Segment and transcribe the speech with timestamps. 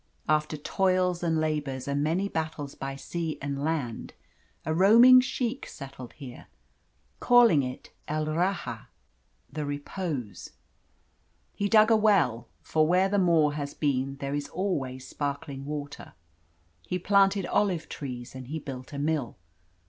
[0.27, 4.15] After toils and labours, and many battles by sea and land,
[4.65, 6.47] a roaming sheikh settled here,
[7.19, 8.87] calling it El Rahah
[9.53, 10.53] the Repose.
[11.53, 16.13] He dug a well for where the Moor has been there is always sparkling water
[16.87, 19.37] he planted olive trees, and he built a mill.